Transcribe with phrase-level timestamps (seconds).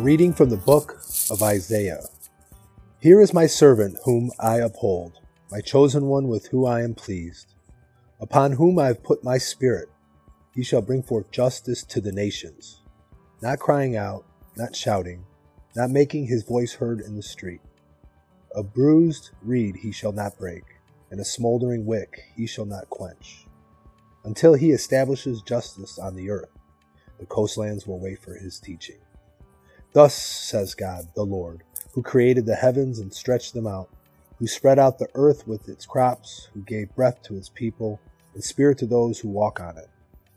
[0.00, 0.98] Reading from the book
[1.30, 2.00] of Isaiah.
[3.00, 5.20] Here is my servant whom I uphold,
[5.50, 7.52] my chosen one with whom I am pleased,
[8.18, 9.90] upon whom I have put my spirit.
[10.54, 12.80] He shall bring forth justice to the nations,
[13.42, 14.24] not crying out,
[14.56, 15.26] not shouting,
[15.76, 17.60] not making his voice heard in the street.
[18.56, 20.64] A bruised reed he shall not break,
[21.10, 23.46] and a smoldering wick he shall not quench,
[24.24, 26.58] until he establishes justice on the earth.
[27.18, 28.96] The coastlands will wait for his teaching.
[29.92, 31.62] Thus says God, the Lord,
[31.92, 33.88] who created the heavens and stretched them out,
[34.38, 38.00] who spread out the earth with its crops, who gave breath to its people,
[38.32, 39.88] and spirit to those who walk on it.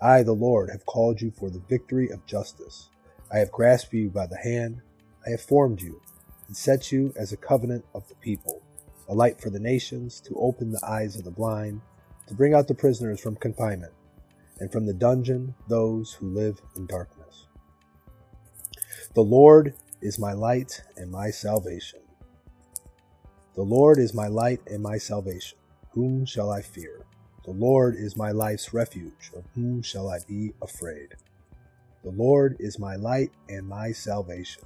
[0.00, 2.90] I, the Lord, have called you for the victory of justice.
[3.32, 4.82] I have grasped you by the hand.
[5.24, 6.00] I have formed you
[6.48, 8.62] and set you as a covenant of the people,
[9.08, 11.80] a light for the nations, to open the eyes of the blind,
[12.26, 13.92] to bring out the prisoners from confinement,
[14.58, 17.46] and from the dungeon those who live in darkness.
[19.16, 19.72] The Lord
[20.02, 22.00] is my light and my salvation.
[23.54, 25.56] The Lord is my light and my salvation.
[25.92, 27.06] Whom shall I fear?
[27.46, 29.30] The Lord is my life's refuge.
[29.34, 31.14] Of whom shall I be afraid?
[32.04, 34.64] The Lord is my light and my salvation.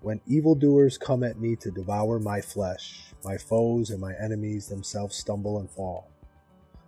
[0.00, 5.14] When evildoers come at me to devour my flesh, my foes and my enemies themselves
[5.14, 6.08] stumble and fall.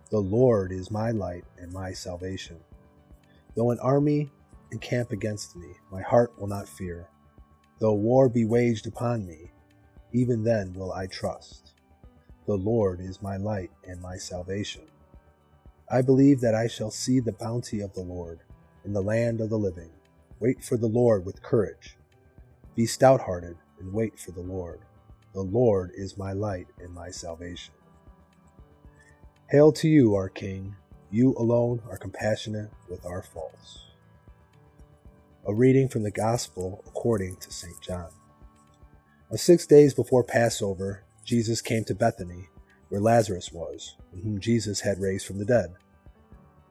[0.09, 2.57] The Lord is my light and my salvation.
[3.55, 4.31] Though an army
[4.75, 7.07] encamp against me, my heart will not fear.
[7.79, 9.51] Though war be waged upon me,
[10.11, 11.71] even then will I trust.
[12.45, 14.81] The Lord is my light and my salvation.
[15.89, 18.41] I believe that I shall see the bounty of the Lord
[18.83, 19.91] in the land of the living.
[20.41, 21.95] Wait for the Lord with courage.
[22.75, 24.81] Be stout hearted and wait for the Lord.
[25.33, 27.73] The Lord is my light and my salvation.
[29.49, 30.75] Hail to you, our King.
[31.11, 33.85] You alone are compassionate with our faults.
[35.47, 37.79] A reading from the Gospel according to St.
[37.79, 38.09] John.
[39.29, 42.49] On six days before Passover, Jesus came to Bethany,
[42.89, 45.75] where Lazarus was, whom Jesus had raised from the dead.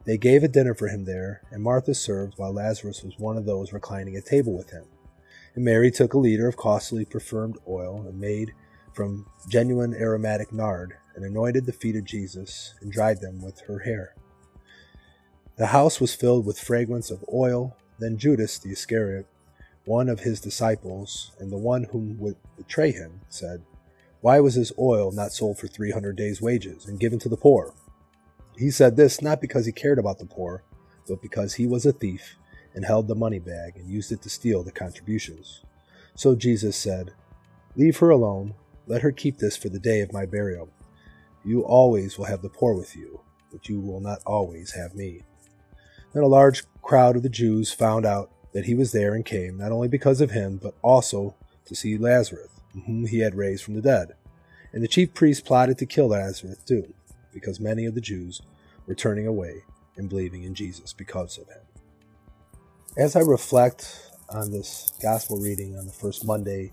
[0.05, 3.45] They gave a dinner for him there, and Martha served while Lazarus was one of
[3.45, 4.83] those reclining at table with him.
[5.55, 8.51] And Mary took a liter of costly perfumed oil made
[8.93, 13.79] from genuine aromatic nard, and anointed the feet of Jesus, and dried them with her
[13.79, 14.15] hair.
[15.55, 19.27] The house was filled with fragrance of oil, then Judas the Iscariot,
[19.85, 23.63] one of his disciples, and the one whom would betray him, said,
[24.21, 27.37] Why was his oil not sold for three hundred days' wages and given to the
[27.37, 27.73] poor?
[28.57, 30.63] He said this not because he cared about the poor,
[31.07, 32.35] but because he was a thief
[32.73, 35.63] and held the money bag and used it to steal the contributions.
[36.15, 37.13] So Jesus said,
[37.75, 38.55] Leave her alone,
[38.87, 40.69] let her keep this for the day of my burial.
[41.43, 45.23] You always will have the poor with you, but you will not always have me.
[46.15, 49.57] Then a large crowd of the Jews found out that he was there and came,
[49.57, 52.47] not only because of him, but also to see Lazarus,
[52.85, 54.13] whom he had raised from the dead.
[54.71, 56.93] And the chief priests plotted to kill Lazarus too,
[57.33, 58.41] because many of the Jews
[58.87, 59.63] were turning away
[59.97, 61.63] and believing in Jesus because of him.
[62.97, 66.71] As I reflect on this gospel reading on the first Monday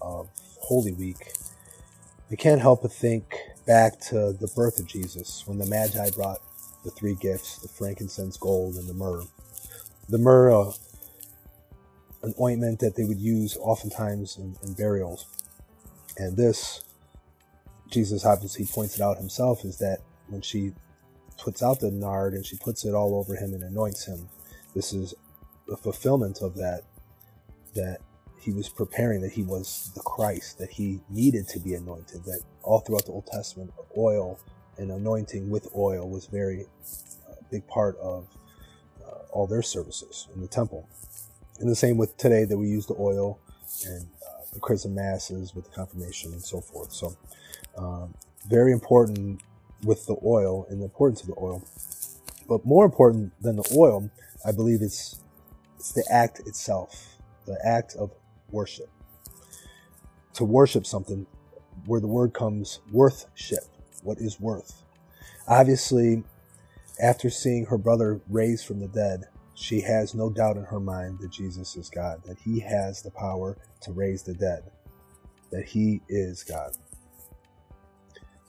[0.00, 0.28] of
[0.58, 1.34] Holy Week,
[2.32, 3.32] I can't help but think
[3.64, 6.40] back to the birth of Jesus when the Magi brought
[6.84, 9.24] the three gifts the frankincense, gold, and the myrrh.
[10.08, 10.72] The myrrh, uh,
[12.22, 15.26] an ointment that they would use oftentimes in, in burials.
[16.18, 16.82] And this,
[17.88, 19.98] Jesus obviously points it out himself, is that
[20.28, 20.72] when she
[21.38, 24.28] puts out the nard and she puts it all over him and anoints him,
[24.74, 25.14] this is
[25.66, 26.82] the fulfillment of that,
[27.74, 27.98] that
[28.40, 32.40] he was preparing that he was the Christ, that he needed to be anointed, that
[32.62, 34.38] all throughout the Old Testament, oil
[34.82, 36.66] and anointing with oil was very
[37.30, 38.26] uh, big part of
[39.06, 40.88] uh, all their services in the temple.
[41.60, 43.38] And the same with today that we use the oil
[43.86, 46.92] and uh, the chrism masses with the confirmation and so forth.
[46.92, 47.16] So
[47.78, 48.12] um,
[48.48, 49.40] very important
[49.84, 51.64] with the oil and the importance of the oil.
[52.48, 54.10] But more important than the oil,
[54.44, 55.20] I believe it's
[55.78, 58.12] it's the act itself, the act of
[58.50, 58.88] worship.
[60.34, 61.26] To worship something,
[61.86, 63.64] where the word comes worthship
[64.02, 64.82] what is worth.
[65.48, 66.24] Obviously,
[67.00, 69.24] after seeing her brother raised from the dead,
[69.54, 73.10] she has no doubt in her mind that Jesus is God, that he has the
[73.10, 74.64] power to raise the dead,
[75.50, 76.72] that he is God.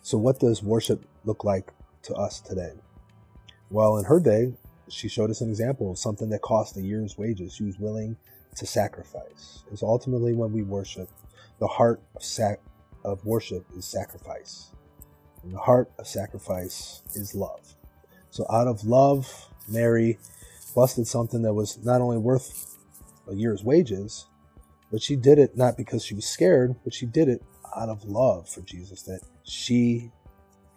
[0.01, 1.71] So, what does worship look like
[2.03, 2.73] to us today?
[3.69, 4.53] Well, in her day,
[4.89, 7.55] she showed us an example of something that cost a year's wages.
[7.55, 8.17] She was willing
[8.55, 9.63] to sacrifice.
[9.65, 11.09] Because ultimately, when we worship,
[11.59, 12.61] the heart of, sac-
[13.03, 14.71] of worship is sacrifice.
[15.45, 17.75] The heart of sacrifice is love.
[18.29, 20.17] So out of love, Mary
[20.75, 22.77] busted something that was not only worth
[23.29, 24.25] a year's wages,
[24.93, 27.41] But she did it not because she was scared, but she did it
[27.75, 30.11] out of love for Jesus, that she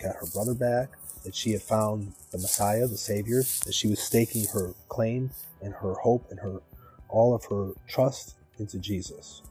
[0.02, 0.88] got her brother back,
[1.22, 5.74] that she had found the Messiah, the Savior, that she was staking her claim and
[5.74, 6.62] her hope and her
[7.10, 9.42] all of her trust into Jesus.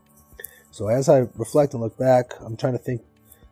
[0.72, 3.04] So as I reflect and look back, I'm trying to think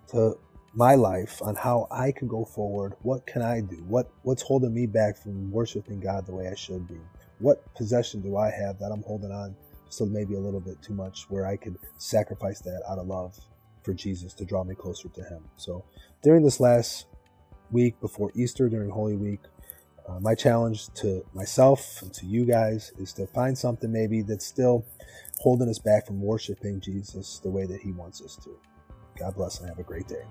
[0.09, 0.39] to
[0.73, 2.93] my life on how I can go forward.
[3.01, 3.83] What can I do?
[3.87, 6.99] What what's holding me back from worshiping God the way I should be?
[7.39, 9.55] What possession do I have that I'm holding on
[9.89, 13.37] so maybe a little bit too much where I could sacrifice that out of love
[13.83, 15.43] for Jesus to draw me closer to him.
[15.57, 15.85] So
[16.23, 17.05] during this last
[17.69, 19.41] week before Easter during Holy Week,
[20.07, 24.45] uh, my challenge to myself and to you guys is to find something maybe that's
[24.45, 24.85] still
[25.39, 28.72] holding us back from worshiping Jesus the way that he wants us to.
[29.17, 30.25] God bless and have a great day.